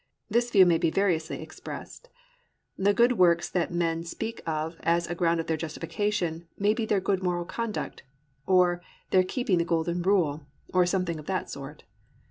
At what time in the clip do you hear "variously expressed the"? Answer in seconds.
0.89-2.91